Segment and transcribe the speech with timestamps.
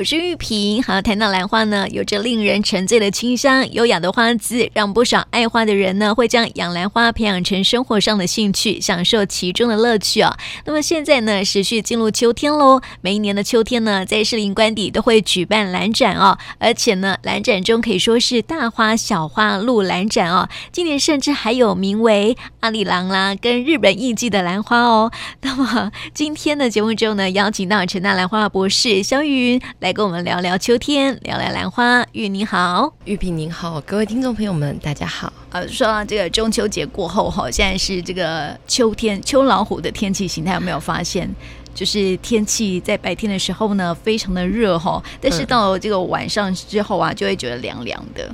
[0.00, 0.82] 我是玉萍。
[0.82, 10.34] 好，谈到兰花呢，有着令人沉醉的清香，优雅的花姿，让不少爱花的人呢，会将养兰花培养成生活上的兴趣，享受其中的乐趣哦。
[10.64, 12.80] 那么现在呢，持续进入秋天喽。
[13.02, 20.48] 每一年的秋天呢，在士林官邸都会举办兰展哦，而且呢，兰展中可以说是大花小花露兰展哦。
[20.72, 25.12] 今年甚至还有名为阿里郎啦，跟日本艺伎的兰花哦。
[25.42, 29.89] 那么今天的节目中呢，邀请到陈大兰花博士萧玉云来。
[29.90, 32.06] 来跟我们聊聊秋天，聊聊兰花。
[32.12, 35.32] 玉你好，玉萍您好，各位听众朋友们，大家好。
[35.50, 41.28] 呃，说到这个中秋节过后哈，现在是这个秋天，秋老虎的天气形态有没有发现？
[41.74, 48.32] 就是天气在白天的时候呢，非常的热哈，但是到了这个晚上之后啊，就会觉得凉凉的。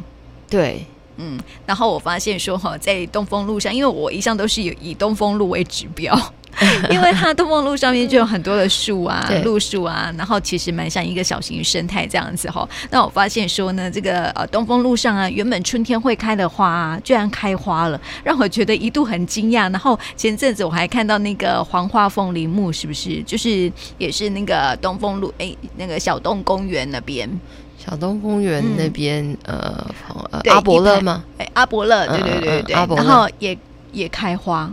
[0.51, 0.85] 对，
[1.17, 1.39] 嗯。
[1.65, 6.17] 然后我发现说哈，在东风路上，因为我一向都是以以东风路为指标。
[6.89, 12.67] 因为它东风路上面就有很多的树啊，路树啊，然后其实蛮像一个小型生态这样子哈。
[12.91, 19.71] 那我发现说呢，这个呃东风路上啊，原本春天会开的花啊，居然开花了，让我觉得一度很惊讶。
[19.71, 23.23] 然后前阵子我还看到那个黄花凤梨木，是不是？
[23.25, 27.29] 就是也是那个东风路哎，那个小洞公园那边，
[27.79, 29.87] 小东公园那边、嗯、呃，
[30.33, 31.23] 呃阿伯乐吗？
[31.39, 33.57] 哎，阿伯乐，对对对对然后也
[33.93, 34.71] 也开花。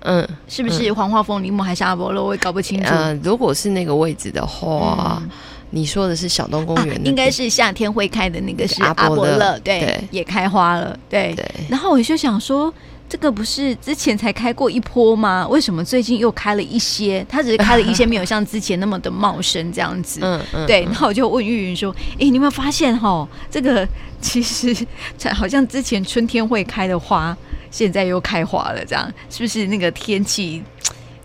[0.00, 2.26] 嗯，是不是黄花风铃木还是阿波罗？
[2.26, 2.88] 我也搞不清楚。
[2.94, 5.28] 嗯，如果是那个位置的话，嗯、
[5.70, 11.34] 你说的是小东公园、啊，应该是夏天会开的那个是阿波勒，对，对，也开花了，对。
[11.34, 12.72] 对，然后我就想说，
[13.08, 15.46] 这个不是之前才开过一波吗？
[15.48, 17.24] 为什么最近又开了一些？
[17.28, 20.20] 它只是开了一些，没有像之前那么的茂盛这样子。
[20.22, 20.66] 嗯嗯。
[20.66, 23.88] 对，然后我就问玉云说：“哎，你有没有发现哈，这个
[24.20, 24.76] 其实
[25.16, 27.36] 才好像之前春天会开的花。”
[27.70, 30.62] 现在又开花了，这样是不是那个天气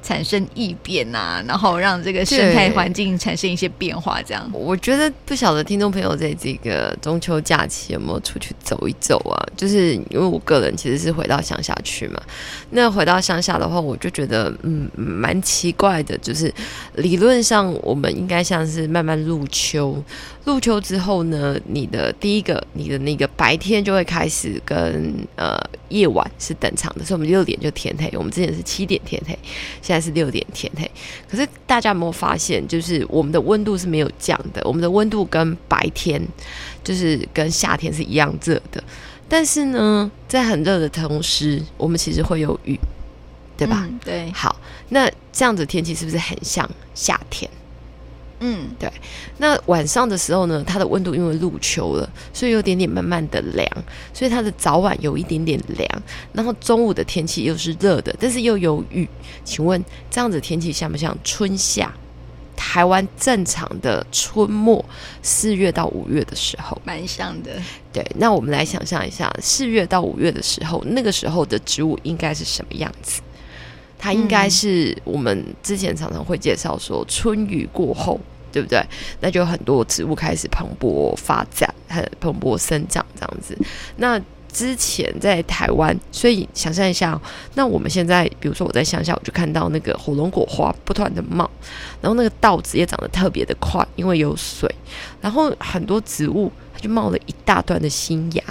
[0.04, 1.44] 产生异变啊？
[1.48, 4.48] 然后让这个生态环境产生一些变化，这样。
[4.54, 9.40] 我觉得不晓得听众朋友在这个中秋假期有没有出去走一走啊？
[9.56, 12.22] 就是因为我个人其实是回到乡下去嘛。
[12.72, 16.54] 那回到乡下的话，我就觉得嗯蛮奇怪的，就是
[16.96, 20.04] 理论上我们应该像是慢慢入秋。
[20.46, 28.12] 入秋之后呢，你的第一个，你的那个白天就会开始跟呃夜晚是等长的，所以我们六点就天黑。
[28.18, 29.40] 我们之前是七点天黑，
[29.94, 30.90] 在是六点天黑。
[31.30, 36.22] 可是大家有没有发现，就是我们的温度是没有降的，我们的温度跟白天
[36.84, 38.84] 就是跟夏天是一样热的。
[39.30, 42.78] 但是呢，在很热的同时，我们其实会有雨，
[43.58, 43.88] 对吧？
[43.90, 44.32] 嗯，对。
[44.32, 44.56] 好，
[44.90, 47.50] 那这样子天气是不是很像夏天？
[48.46, 48.92] 嗯，对。
[49.38, 53.66] 那晚上的时候呢，它的温度因为入秋了，所以有点点慢慢的凉，
[54.14, 56.04] 所以它的早晚有一点点凉。
[56.34, 59.08] 然后中午的天气又是热的，但是又有雨。
[59.46, 59.82] 请问
[60.12, 61.90] 这样子天气像不像春夏？
[62.56, 64.84] 台湾正常的春末
[65.22, 67.52] 四月到五月的时候，蛮像的。
[67.92, 73.22] 对，那我们来想象一下，四月到五月的时候，那个时候的植物应该是什么样子？
[73.98, 78.20] 它应该是我们之前常常会介绍说，春雨过后。
[78.54, 78.82] 对不对？
[79.20, 83.58] 那就很多植物开始蓬勃发展，很蓬勃生长这样子。
[83.98, 87.20] 那之前在台湾，所以想象一下，
[87.56, 91.50] 那我们现在，比如说我在乡下，我就看到那个火龙果花不断的冒，
[92.00, 94.74] 然后那个稻子也长得特别的快，因为有水，
[95.20, 98.44] 然后很多植物它就冒了一大段的新芽。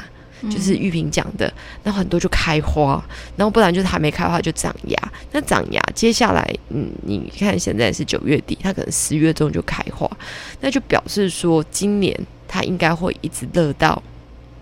[0.50, 1.52] 就是玉萍讲的，
[1.84, 3.02] 那很多就开花，
[3.36, 5.12] 然后不然就是还没开花就长芽。
[5.32, 10.10] 那长芽，接下来，嗯，你看现在是九月底，它可能十月中就开花，
[10.60, 14.02] 那就表示说今年它应该会一直热到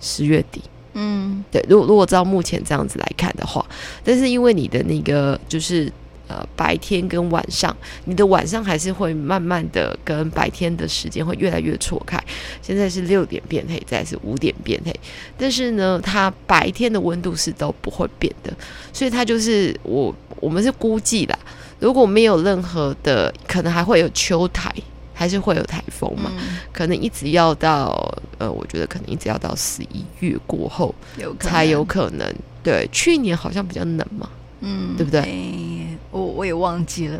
[0.00, 0.62] 十月底。
[0.94, 1.64] 嗯，对。
[1.68, 3.64] 如果如果照目前这样子来看的话，
[4.04, 5.92] 但是因为你的那个就是。
[6.30, 12.16] 呃，白天跟晚上，你的晚上还是会慢慢的跟白天的时间会越来越错开。
[12.62, 14.94] 现在是六点变黑，再是五点变黑，
[15.36, 18.54] 但是呢，它白天的温度是都不会变的，
[18.92, 21.36] 所以它就是我我们是估计啦，
[21.80, 24.72] 如果没有任何的，可能还会有秋台，
[25.12, 32.32] 还是会有台风嘛，嗯、可能一直要到呃，我觉得可能一直要到十一月过后有才有可能。
[32.62, 34.30] 对，去年好像比较冷嘛。
[34.60, 35.20] 嗯，对不对？
[35.20, 37.18] 欸、我我也忘记了，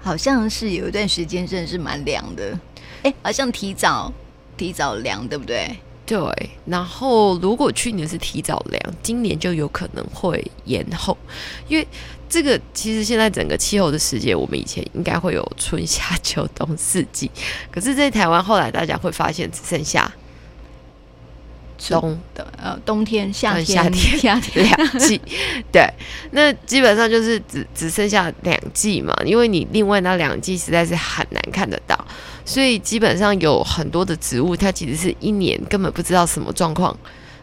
[0.00, 2.52] 好像是有一段时间真的是蛮凉的，
[3.02, 4.12] 哎、欸，好像提早
[4.56, 5.76] 提早凉，对不对？
[6.06, 6.18] 对。
[6.66, 11.16] 然后如果去年是提早凉，今年就有可能会延后，
[11.68, 11.86] 因为
[12.28, 17.30] 这个其实现在整个气候的世界，我们以前应该会有春夏秋冬四季，
[17.70, 20.10] 可是，在台湾后来大家会发现只剩下
[21.88, 24.64] 冬的呃冬天、夏天、夏天、 夏天。
[24.64, 25.20] 两季，
[25.72, 25.88] 对，
[26.32, 31.96] 那基本上就是只只剩下两季嘛，因为你另外那两季实在是很难看得到，
[32.44, 36.96] 所以基本上有很多的植物，它其实是一年根本不知道什么状况。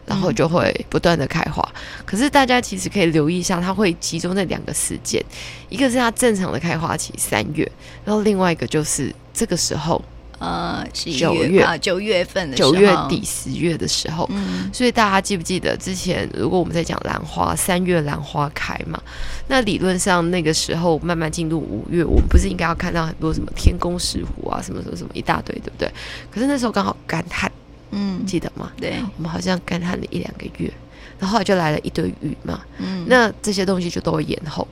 [0.06, 1.62] 然后就会不断的开花，
[2.06, 5.22] 可是大家其实可以留意一下，它会集中在两个时间，
[5.68, 7.70] 一个是它正常的开花期三月，
[8.06, 10.02] 然后另外一个就是这个时候，
[10.38, 19.02] 呃，九月啊，九月份的，九月底十月的时候，嗯，所以大家记不记得之前，如果我们在讲兰花，三月兰花开嘛，
[19.48, 25.90] 那理论上那个时候慢慢进入五月，我们不是应该要看到很多什么天宫石斛啊，什么什么什么一大堆，对不对？
[26.30, 27.50] 可是那时候刚好干旱。
[27.90, 28.70] 嗯，记得吗？
[28.78, 30.70] 对，我们好像干旱了一两个月，
[31.18, 32.60] 然后后来就来了一堆雨嘛。
[32.76, 34.68] 嗯，那这些东西就都会延后，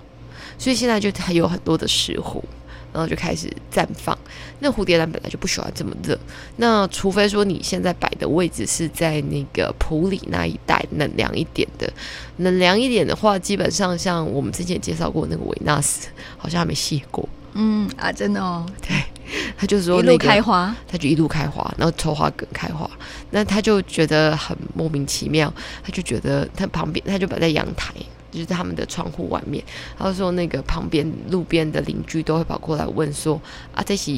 [0.59, 2.43] 所以现在就还有很多的石斛，
[2.96, 4.16] 然后就开始绽放。
[4.60, 6.19] 那蝴蝶兰本来就不喜欢这么热，
[6.56, 11.93] 那除非说你现在摆的位置是在那个普里那一带冷凉一点的，
[12.38, 16.08] 冷凉一点的话，基本上像我们之前介绍过那个维纳斯，
[16.38, 17.28] 好像还没谢过。
[17.52, 18.96] 嗯啊，真的哦，对。
[19.58, 22.88] 他就是说，那个，一路开花，他就一路开花，然后抽花梗开花，
[23.31, 25.52] 那他就觉得很莫名其妙，
[25.82, 27.93] 他就觉得他旁边，他就摆在阳台，
[28.37, 29.65] 就是他们的窗户外面，
[29.99, 33.41] 他说那个旁边路边的邻居都会跑过来问说
[33.75, 34.12] 啊，这是。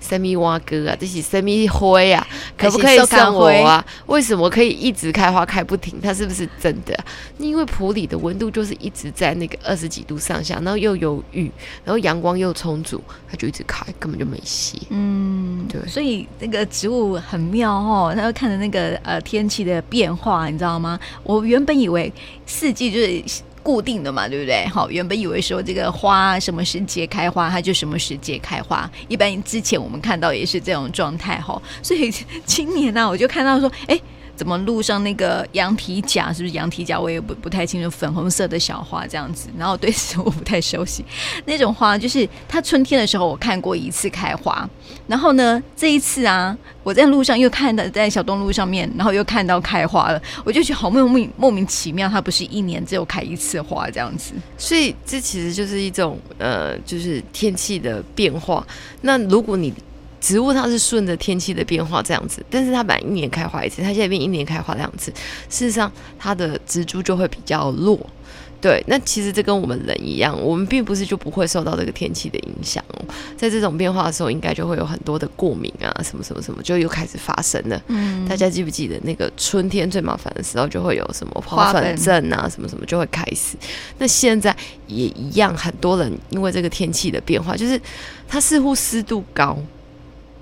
[0.00, 2.26] 生米蛙哥啊，这是生米灰啊，
[2.56, 3.84] 可不可以送我啊？
[4.06, 6.00] 为什么可以一直开花开不停？
[6.00, 6.96] 它是不是真的？
[7.38, 11.50] 因为普里的温度就是一直在那个二十几度上下，然后又有雨，
[11.84, 14.78] 然后阳光又充足，它就一直开，根本就没歇。
[14.90, 15.80] 嗯，对。
[15.88, 20.98] 所以那个植物很妙哦，它会看着那个呃天气的变化，你知道吗？
[21.22, 22.12] 我原本以为
[22.46, 23.24] 四季就是。
[23.66, 24.64] 固定的嘛，对不对？
[24.68, 28.88] 好，原本以为说这个花什么时节开花，它就什么时节开花。
[29.08, 31.60] 一般之前我们看到也是这种状态哈。
[31.82, 32.12] 所以
[32.44, 34.00] 今年呢、我就看到说，哎。
[34.36, 37.00] 怎么路上那个羊蹄甲是不是羊蹄甲？
[37.00, 39.48] 我也不不太清楚，粉红色的小花这样子。
[39.58, 41.04] 然后对此我不太熟悉，
[41.46, 44.68] 那种花就是它春天的时候我看过一次开花，
[45.06, 54.34] 然后呢这一次啊，我在路上又看到在小东路上面，然后又看到开花了，我就觉得好莫名莫名其妙，它不是一年只有开一次花这样子。
[54.58, 58.66] 所以这其实就是一种呃，就是天气的变化。
[59.00, 59.72] 那如果你
[60.20, 65.10] 植物它是顺着天气的变化这样子，但是它本来一年开花一次，它现在变一年开花两次，
[65.48, 67.98] 事实上它的植株就会比较弱。
[68.58, 73.04] 对，那其实这跟我们人一样，我们并不是就不会受到这个天气的影响哦。
[73.36, 77.80] 在这种变化的时候，应该就会有很多的过敏啊，什么什么什么，就又开始发生了。
[77.88, 83.56] 嗯，大家记不记得那个春天最麻烦的时候，就会有什么花粉症啊，什么什么就会开始。
[83.98, 87.80] 那现在也一样，很多人因为这个天气的变化，就是
[88.26, 89.56] 它似乎湿度高。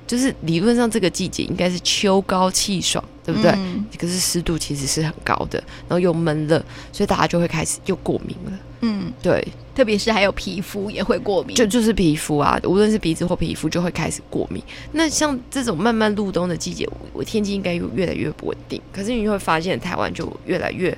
[0.06, 3.50] 就是理论上这个季节应该是秋高气爽，对不对？
[3.52, 5.58] 嗯、可是湿度其实是很高的，
[5.88, 6.62] 然后又闷热，
[6.92, 8.58] 所以大家就会开始又过敏了。
[8.80, 14.62] 嗯，对，特别是还有皮肤也会过敏，就就是皮肤啊，无论是鼻子或皮肤就会开始过敏。
[14.92, 18.80] 那像这种慢慢入冬的季节，我天气应该又越来越不稳定。
[18.92, 20.96] 可是你会发现台湾就越来越。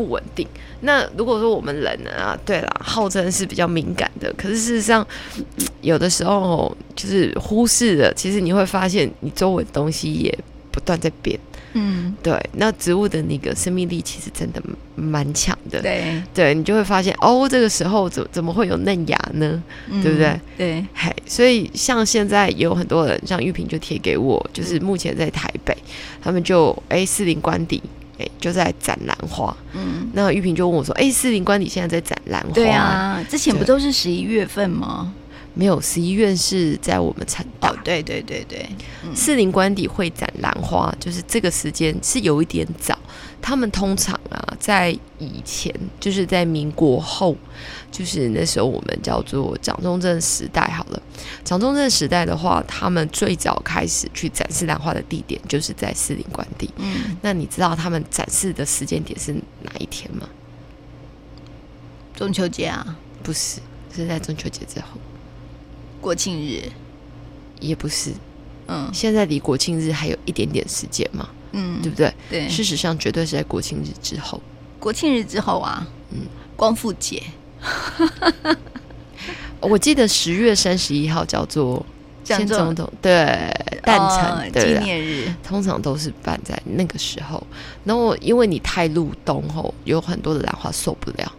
[0.00, 0.46] 不稳定。
[0.80, 2.10] 那如果说我们人呢？
[2.10, 5.06] 啊，对啦，号称是比较敏感的，可是事实上，
[5.82, 8.12] 有的时候就是忽视了。
[8.14, 10.36] 其实你会发现，你周围的东西也
[10.70, 11.38] 不断在变。
[11.74, 12.34] 嗯，对。
[12.54, 14.62] 那植物的那个生命力其实真的
[14.96, 15.80] 蛮强的。
[15.80, 19.62] 对，对你就会发现，哦，这个时候怎怎么会有嫩芽呢？
[19.88, 20.40] 嗯、对不对？
[20.56, 20.86] 对。
[20.94, 25.76] 嘿，所以像现在也有很多人，像玉萍就贴给我，就是目前在台北，
[26.20, 27.82] 他们就哎四零官邸。
[28.40, 32.52] 就在展兰花，嗯，那玉萍就问我说：“哎、欸，士林官邸现在在展兰花？
[32.52, 35.12] 对啊，之前不都是十一月份吗？
[35.54, 37.70] 没有，十一月是在我们成大。
[37.70, 38.64] 哦、对对对对，
[39.04, 42.96] 嗯、士林官邸会展兰花，就是这个时间是有一点早。
[43.42, 47.36] 他们通常啊，在以前就是在民国后，
[47.90, 51.02] 就是那时候我们叫做蒋中正时代好了。
[51.44, 56.70] 蒋中正时代的话，他们最早开始去展示兰花的地点就是在士林官邸。
[56.76, 59.32] 嗯，那你知道他们展示的时间点是
[59.62, 60.28] 哪一天吗？
[62.14, 62.98] 中秋节啊？
[63.22, 63.60] 不是，
[63.94, 64.86] 是在中秋节之后。
[66.00, 66.62] 国庆日？
[67.60, 68.12] 也不是。
[68.68, 71.28] 嗯，现在离国庆日还有一点点时间嘛。
[71.52, 72.12] 嗯，对不对？
[72.28, 74.40] 对，事实上绝对是在国庆日之后。
[74.78, 76.20] 国庆日之后啊，嗯，
[76.56, 77.22] 光复节。
[79.60, 81.84] 我记得十月三十一号叫做
[82.24, 83.12] 先总统对
[83.82, 87.46] 诞辰纪念日，通常都是办在那个时候。
[87.84, 91.30] 然后因为你太入冬后，有很多的兰花受不了，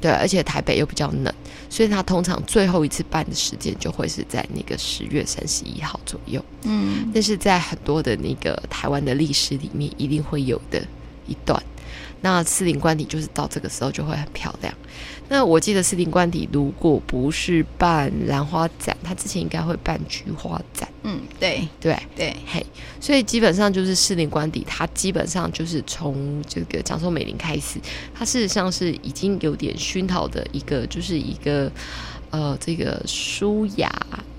[0.00, 1.34] 对，而且台北又比较冷，
[1.74, 6.40] 所以他通常最后一次办的时间就会是在那个十月三十一号左右。
[6.62, 10.80] 嗯，但是在很多的那个台湾的历史里面，一定会有的
[11.26, 11.60] 一段。
[12.20, 14.72] 那四林官邸就是到这个时候就会很漂亮。
[15.28, 20.88] 那我记得四林官邸如果不是办兰花展，它之前应该会办菊花展。
[21.02, 22.64] 嗯，对对对，嘿，
[23.00, 27.78] 所以基本上就是四林官邸，它基本上就是从这个江宋美龄开始，
[28.14, 31.70] 它事实上是已经有点熏陶的一个，就是一个
[32.30, 33.90] 呃这个书雅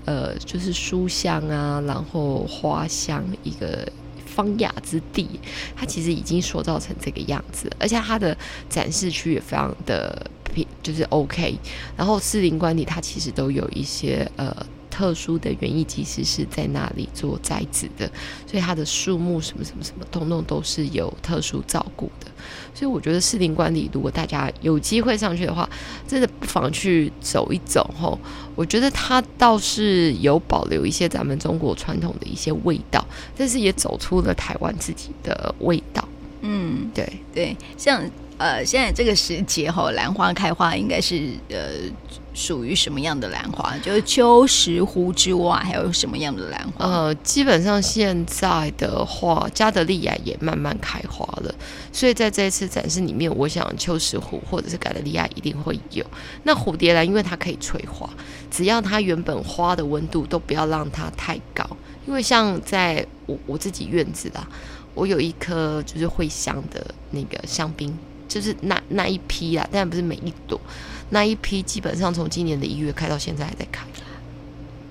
[0.04, 3.86] 呃就是书香啊，然后花香一个。
[4.36, 5.40] 方雅之地，
[5.74, 8.36] 它其实已经塑造成这个样子，而且它的
[8.68, 10.30] 展示区也非常的
[10.82, 11.58] 就是 OK。
[11.96, 14.54] 然后士林官邸它其实都有一些呃。
[14.96, 18.10] 特殊的园艺技师是在那里做栽植的，
[18.46, 22.26] 所以它的树木什么什么什么，通通都是有特殊照顾的。
[22.74, 25.68] 所以我觉得士林官邸，如果大家有机会上去的话，
[26.08, 28.18] 真的不妨去走一走吼。
[28.54, 36.08] 我觉得它倒是有保留一些咱们中国传统的一些味道，但是也走出了台湾自己的味道。
[36.40, 38.02] 嗯，对对，像
[38.38, 41.56] 呃现在这个时节吼，兰花开花应该是呃。
[42.36, 43.74] 属于什么样的兰花？
[43.78, 46.84] 就是秋石斛之外，还有什么样的兰花？
[46.84, 51.54] 呃，基本上现在的话，加德利亚也慢慢开花了，
[51.90, 56.04] 所以在这一次展示里面，我想秋石斛或者是加德利亚一定会有。
[56.42, 58.06] 那蝴蝶兰，因为它可以催花，
[58.50, 61.66] 只要它原本花的温度都不要让它太高，
[62.06, 64.46] 因为像在我我自己院子啦，
[64.92, 67.96] 我有一棵就是会香的那个香槟，
[68.28, 70.60] 就是那那一批啊，但不是每一朵。
[71.10, 73.84] 那一批基本上从今年的一月开到现在还在开。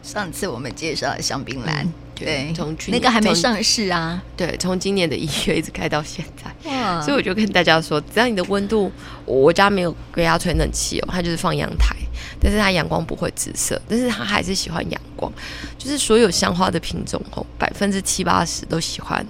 [0.02, 4.22] 上次我们介绍的香槟兰，嗯、对，从去那个还没上市啊。
[4.38, 6.72] 对，从今年的一月一直开到现在。
[6.72, 7.02] 哇！
[7.02, 8.92] 所以我就跟大家说，只要你的温度，
[9.26, 11.96] 我家没有给它吹冷气哦，它就是放阳台，
[12.40, 15.32] 但是它阳光不会直射，但是它还是喜欢阳光。
[15.78, 19.26] 就是所有香花的品种哦，百分之七八十都喜欢。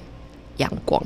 [0.58, 1.02] 阳光，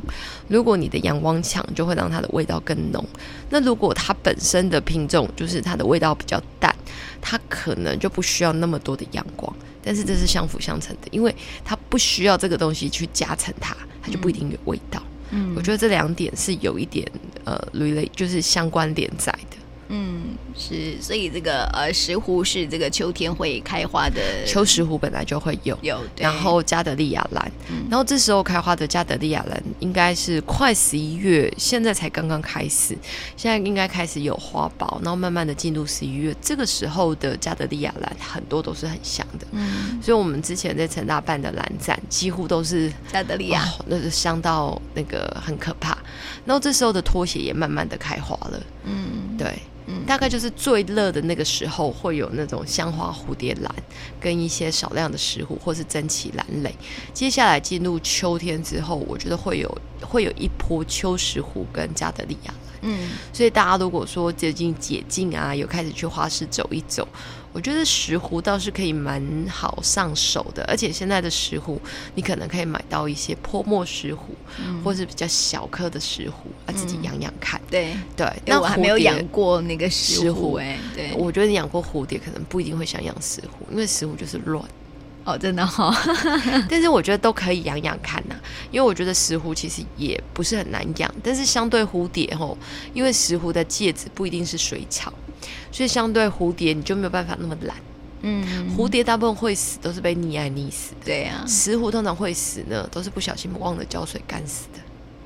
[0.47, 3.03] 如果你的阳光强，就会让它的味道更浓。
[3.49, 6.75] 那如果它本身的品种就是它的味道比较淡，
[7.21, 9.53] 它可能就不需要那么多的阳光。
[9.81, 15.01] 但是这是相辅相成的，因为它不需要这个东西去加成它，它就不一定有味道。
[15.31, 17.09] 嗯，我觉得这两点是有一点
[17.45, 19.57] 呃类就是相关联在的。
[19.89, 32.95] 嗯，是，所以这个呃石斛是这个秋天会开花的，秋石斛本来就会有，有，然后加德利亚兰，嗯、然后这时候开花的加德利亚兰应该是快十一月，现在才刚刚开始，
[33.35, 45.97] 现在应该开始有花苞，然后慢慢的进入十一月，这个时候的加德利亚兰很多都是很香的，嗯，所以我们之前在成大办的兰展几乎都是加德利亚，哦、那是香到那个很可怕，
[46.45, 49.57] 然后这时候的拖鞋也慢慢的开花了，嗯，对。
[49.91, 53.75] 嗯大概就是最热的那个时候，会有那种香花蝴蝶兰，
[54.19, 56.71] 跟一些少量的石斛或是珍奇兰蕾。
[57.11, 62.53] 接下来进入秋天之后，我觉得会有会有一波秋石斛跟加德利亚。
[62.81, 67.07] 嗯，所以大家如果说最近解禁啊，有开始去花市走一走，
[67.51, 70.63] 我觉得石斛倒是可以蛮好上手的。
[70.65, 71.77] 而且现在的石斛，
[72.15, 74.17] 你可能可以买到一些泼墨石斛，
[74.59, 76.31] 嗯、或是比较小颗的石斛，
[76.65, 77.59] 啊，自己养养看。
[77.69, 80.77] 对、嗯、对，那我还没有养过那个石斛哎。
[80.95, 84.63] 对，我觉得你养过蝴蝶，可能不一定会想养石斛，因为石斛就是乱。
[85.25, 85.95] 哦，真的哈、哦，
[86.69, 88.41] 但是我觉得都可以养养看呐、啊，
[88.71, 92.57] 因为我觉得石斛其实也不是很难养，但是相对蝴蝶吼，
[92.93, 95.13] 因为石斛的介质不一定是水草，
[95.71, 97.75] 所以相对蝴蝶你就没有办法那么懒。
[98.21, 104.79] 嗯，蝴蝶大部分会死都是被溺爱溺死的，对呀、啊，石斛通常会死呢，都是不小心忘了浇水干死的。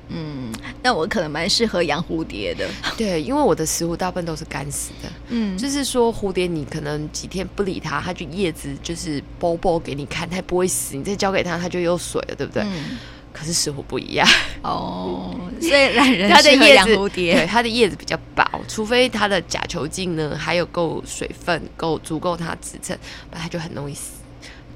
[0.08, 0.52] 嗯，
[0.82, 2.68] 那我可能蛮适合养蝴蝶的。
[2.96, 5.10] 对，因为我的石斛大部分都是干死的。
[5.30, 10.94] 嗯，就是说蝴蝶，你可能几天不理它，它就叶子就是剥剥给你看，它也不会死。
[10.94, 12.62] 你再浇给它，它就有水了，对不对？
[12.62, 12.98] 嗯。
[13.34, 14.26] 可是石斛不一样
[14.62, 22.96] 哦，所以懒人它的叶子，蝴蝶对它的叶子比较薄，除非它的假球茎呢还有够水分，够足够它支撑，
[23.28, 24.12] 不然它就很容易死。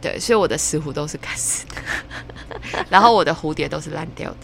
[0.01, 4.37] 对，所以我的石斛都是干死的， 然后我的蝴蝶都是烂掉的。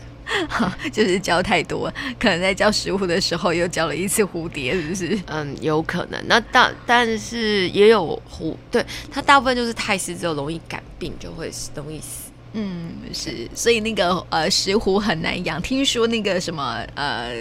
[0.90, 5.20] 就是浇太多，可能在浇石斛的时候又浇了一次蝴蝶，是不是？
[5.26, 6.18] 嗯，有可能。
[6.26, 12.30] 那但但是也有蝴，对它大部分就是太湿之后容易感病，就会容易死。
[12.54, 17.34] 嗯，是，所以那个呃石斛很难养，听说那个什么呃。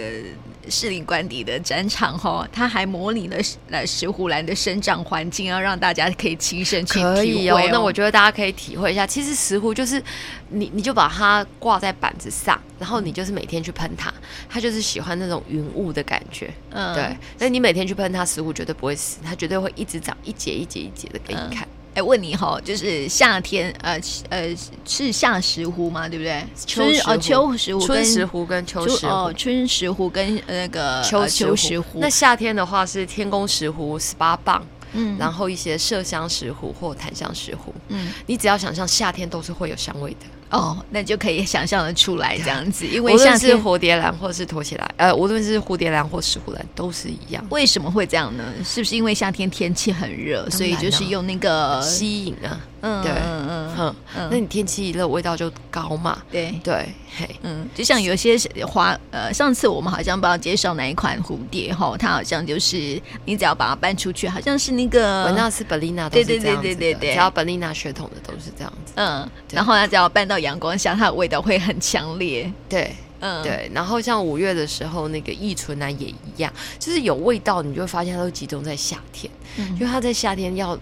[0.69, 3.35] 士林官邸的展场哈，它还模拟了
[3.69, 7.15] 呃石斛兰的生长环境，要让大家可以亲身去体会哦。
[7.15, 7.69] 可以哦。
[7.69, 10.01] 那我觉得大家可以体会一下，其实石斛就是
[10.47, 14.13] 你，你就把它挂在板子上，然后你就是每天去喷它，
[14.47, 16.49] 它就是喜欢那种云雾的感觉。
[16.69, 17.13] 嗯，对。
[17.37, 21.67] 那你每天去喷它，石斛绝对不会死，它绝对会一直长一节一节一节的给你看。
[21.67, 26.09] 嗯哎，问你哈，就是夏天，呃呃，是夏石斛吗？
[26.09, 26.43] 对不对？
[26.65, 29.09] 春哦、秋石斛、春石斛跟秋石斛。
[29.09, 31.85] 哦，春石斛跟那个秋秋石斛。
[31.95, 40.25] 那夏天的话是天宫石斛十八棒，嗯，然后一些麝香石斛或檀香石斛，嗯，你只要想象夏天都是会有香味的。
[40.53, 47.43] 哦，那就可以想象的出来这样子，因为像是蝴蝶兰或是拖起来，呃，无论是蝴蝶兰或石斛兰都是一样。
[47.49, 48.43] 为什么会这样呢？
[48.63, 52.61] 是不是因为夏天天气很热，所以就是用那个吸引啊？
[52.85, 53.47] 嗯，对，嗯
[53.77, 56.21] 嗯嗯，那你天气一热，味道就高嘛？
[56.29, 56.53] 对。
[56.61, 56.85] 对，
[57.17, 58.37] 嘿，嗯，就像有些
[58.67, 72.51] 花，呃，上次我们好像不知道介绍哪一款蝴蝶哈，它好像就是你只要把它搬出去，好像是那个文纳斯贝丽娜，对对对对对对，只要贝丽娜血统的都是这样子，嗯，然后它只要搬到阳光下，它的味道会很强烈。
[72.67, 73.71] 对，嗯，对。
[73.73, 80.77] 然后像五月的时候，那个异醇兰也一样，就是有味道，你就会发现它都集中在夏天，嗯，因为它在夏天要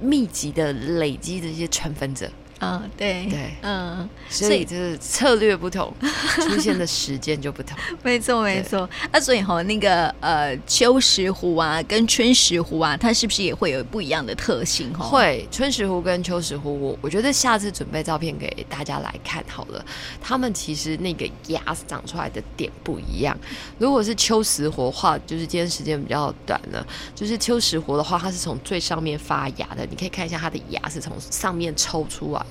[0.00, 2.30] 密集的累积这些成分者。
[2.60, 5.92] 嗯，对对，嗯，所以就是策略不同，
[6.46, 7.76] 出现的时间就不同。
[8.04, 14.92] 没错没错，那所以哈，那个呃秋石斛啊，跟春石斛啊，它是不是也会有不一样的特性？
[14.92, 19.82] 哈，会，春石斛跟秋石斛，我我觉得下次准备照片给大家来看好了。
[20.20, 23.34] 他们其实那个芽长出来的点不一样。
[23.78, 32.44] 如果是秋石斛的话，就是今天时间比较短了，就是秋石斛的话，它是从最上面发芽的，你可以看一下它的芽是从上面抽出来。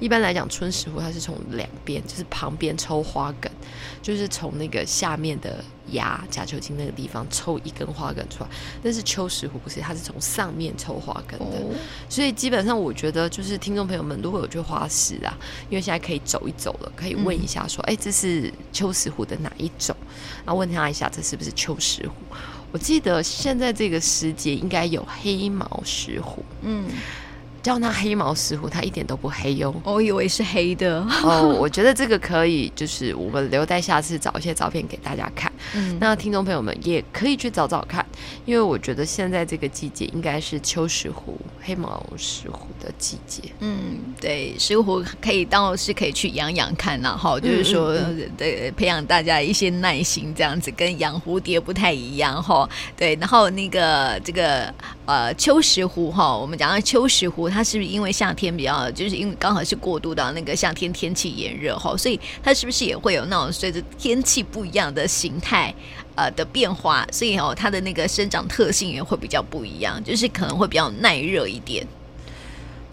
[0.00, 3.50] 一般来讲，春石斛它是从两边，就是旁边抽花梗，
[4.02, 5.62] 就是从那个下面的
[5.92, 8.50] 芽假球茎那个地方抽一根花梗出来。
[8.82, 11.58] 但是秋石斛不是，它是从上面抽花梗的。
[11.58, 11.74] 哦、
[12.08, 15.36] 所以基本上，我觉得就是听众朋友们如果有去花市啊，
[15.68, 19.94] 因为现在可以走一走了，可以问一下说，哎、嗯，这是秋石斛的哪一种？
[20.44, 22.10] 然后问他一下，这是不是秋石斛？
[22.70, 26.42] 我记得现在这个时节应该有黑毛石斛。
[26.62, 26.84] 嗯。
[27.62, 29.74] 叫那黑毛石斛，它一点都不黑哟。
[29.84, 31.56] 我以为是黑的哦。
[31.58, 35.47] 我觉得这个可以，就是我们留待下次找一些照片给大家看。
[35.74, 38.04] 嗯，那听众朋友们也可以去找找看，
[38.44, 43.42] 因为我觉得现在这个季节应该是秋石斛、黑毛石斛的季节。
[43.60, 47.96] 嗯，对，石斛可以倒是可以去养养看，然后就是说，
[48.36, 52.68] 对，培养大家一些耐心，这样子跟养蝴蝶不太一样哈。
[52.96, 54.72] 对，然后那个这个
[55.06, 57.48] 呃秋石斛哈，我们讲到秋石斛。
[57.48, 65.57] 它是不是因为夏天比较，就是因为刚好是过渡到那个夏天天气炎热哈，所以它是不是也会有那种随着天气不一样的形态
[66.14, 71.86] 呃的变化，所以哦它的那个生长特性也会比较不一样，就是可能会比较耐热一点。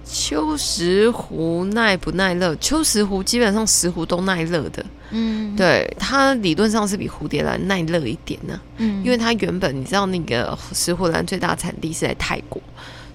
[0.06, 2.56] 秋石斛耐不耐热？
[2.58, 12.62] 秋石斛基本上石斛都耐热的，嗯，对，它理论上是比蝴蝶兰耐热一点呢，嗯，因为它原本你知道那个石斛兰最大产地是在泰国。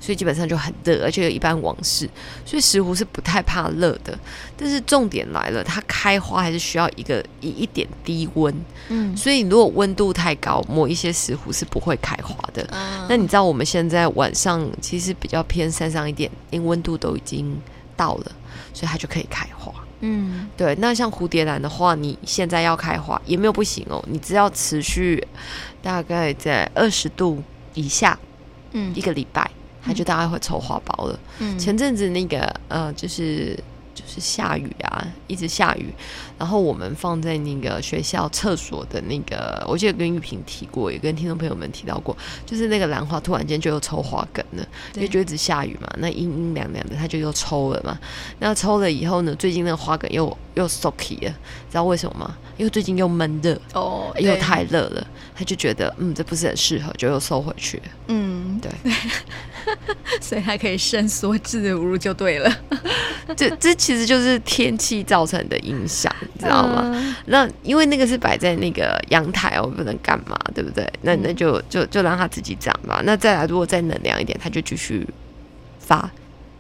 [0.01, 2.09] 所以基本上就很热，而且有一般王室，
[2.47, 4.19] 所以石斛是不太怕热的。
[4.57, 8.55] 但是重点来了，它开花还是需要一个一一点低温。
[8.89, 12.67] 嗯，所以如果温度太高，某一些石斛是不会开花的。
[12.73, 17.55] 嗯，那你知道我们现在晚上其实比较偏山上一点，因为温度都已经
[17.95, 18.33] 到了，
[18.73, 19.71] 所以它就可以开花。
[20.01, 20.75] 嗯，对。
[20.77, 25.23] 那像蝴蝶兰的话，你现在要开花也没有不行哦，你只要持续
[25.83, 27.43] 大概在二十度
[27.75, 28.19] 以下，
[28.73, 29.51] 嗯，一个礼拜。
[29.83, 31.19] 它就大概会抽花苞了。
[31.39, 33.59] 嗯，前阵子那个呃，就是
[33.95, 35.93] 就是下雨啊，一直下雨，
[36.39, 42.17] 然后我们放在那个学校厕所的那个，我记得跟玉萍提过，也跟听众朋友们提到过，
[42.47, 47.99] 就是那个兰花突然间就又抽花梗了，因为就一直下雨嘛，那阴阴凉凉的，它就又抽了嘛。
[48.39, 51.31] 那抽了以后呢，最近那个花梗又又 soaky 了，
[51.69, 52.37] 知道为什么吗？
[52.57, 55.07] 因为最近又闷热哦，又太热了，
[55.41, 57.81] 他就觉得嗯，这不是很适合，就又收回去。
[58.09, 58.71] 嗯，对。
[60.21, 62.59] 所以还可以伸缩自如就对了，
[63.35, 66.91] 这这其实就是天气造成的影响，你知道吗？
[66.93, 70.87] 嗯、那因为那个是摆在那个阳台哦，不能干嘛，对不对？
[71.01, 73.01] 那那就就就让它自己长吧。
[73.05, 75.07] 那再来，如果再冷凉一点，它就继续
[75.79, 76.11] 发，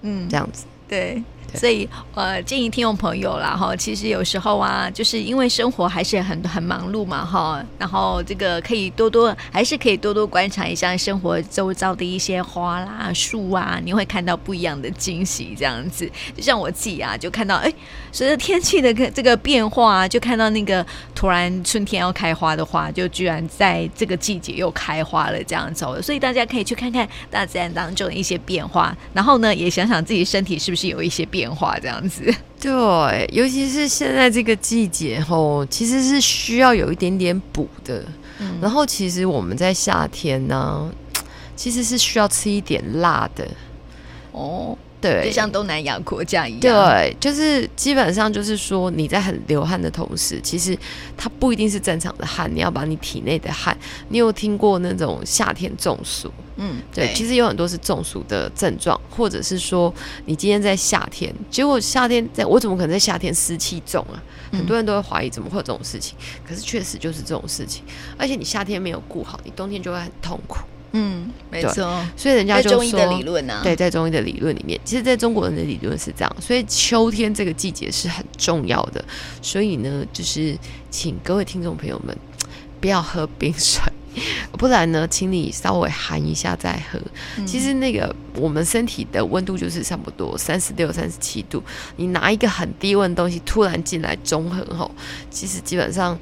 [0.00, 0.64] 嗯，这样子。
[0.88, 1.22] 对，
[1.54, 15.54] 所以呃，建议听众朋友啦哈，其实有时候啊，就是因为生活还是很很忙碌嘛哈，然后这个可以多多还是可以多多观察一下生活周遭的一些花啦、树啊，你会看到不一样的惊喜。
[15.58, 17.72] 这样子，就像我自己啊，就看到哎，
[18.12, 20.84] 随着天气的这个变化啊，就看到那个
[21.14, 25.84] 突然春天要开花的花，就居然在这个季节又开花了这样子。
[26.02, 31.39] 所以大家可以去看看大自然当中的一些变化，然后呢，也想想自己身体是不是有一些变。
[31.40, 32.22] 变化这样子，
[32.60, 38.04] 对，尤其是现在这个季节吼，其实是需要有一点点补的。
[38.40, 40.92] 嗯，然后其实我们在夏天呢，
[41.56, 43.48] 其实是需要吃一点辣的。
[44.32, 44.76] 哦。
[45.00, 46.60] 对，就像东南亚国家一样。
[46.60, 50.76] 对，就是基本上就是说，你在很流汗的同时，其实
[51.16, 53.76] 它不一定是正常的汗，你要把你体内的汗。
[54.08, 56.30] 你有听过那种夏天中暑？
[56.56, 59.92] 嗯，对，对，其实有很多是中暑的症状，或者是说
[60.26, 64.22] 你今天在夏天，结果夏天在，我怎么可能在夏天湿气重啊？
[64.52, 67.82] 很多人都会怀疑怎么会有这种事情，可是确实就是这种事情，
[68.18, 70.58] 而且你夏天没有顾好，你冬天就会很痛苦。
[70.92, 79.04] 嗯，没错，所以人家就说，中医的理论啊，对，在中医的理论里面，其实在中国人的理论是这样，所以秋天这个季节是很重要的。
[79.40, 80.58] 所以呢，就是
[80.90, 82.16] 请各位听众朋友们
[82.80, 83.80] 不要喝冰水，
[84.58, 87.00] 不然呢，请你稍微寒一下再喝。
[87.36, 91.62] 嗯、其实那个我们身体的温度就是差不多三十六、三十七度，
[91.96, 94.90] 你拿一个很低温的东西突然进来中和后，
[95.30, 96.18] 其实基本上。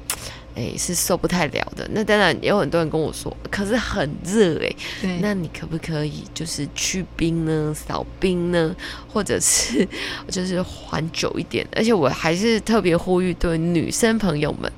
[0.55, 1.87] 哎，是受不太了的。
[1.91, 4.75] 那当然也有很多人跟我说，可是很热哎。
[5.01, 7.73] 对，那你可不可以就是去冰呢？
[7.73, 8.75] 扫冰呢？
[9.07, 9.87] 或者是
[10.29, 11.65] 就是缓久一点？
[11.75, 14.71] 而且我还是特别呼吁对女生朋友们，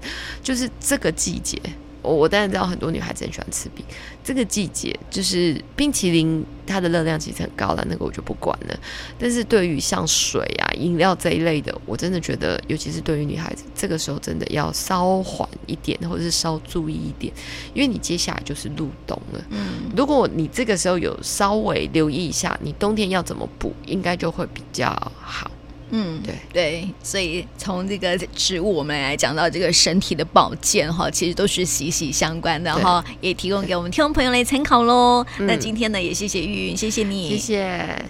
[0.43, 1.59] 就是这个季节。
[2.01, 3.85] 我我当然知道很多女孩子很喜欢吃冰，
[4.23, 8.79] 这个季节就是冰淇淋，它的热量其实很高了，那个我就不管了。
[9.19, 17.31] 但是对于像水啊、饮料这一类的，我真的觉得，尤其是对于女孩子，这个时候真的要稍缓一点，或者是稍注意一点，
[17.73, 19.45] 因为你接下来就是入冬了。
[19.49, 24.89] 嗯，如果你这个时候有稍微留意一下，你冬天要怎么补，应该就会比较
[25.21, 25.51] 好。
[25.91, 35.25] 嗯，对对，所以从这个植物，我们来讲到这个身体的保健哈，其实都是息息相关的哈，也提供给我们听众朋友来参考喽。
[35.39, 38.05] 那今天呢，也谢谢玉云，谢谢你，谢谢。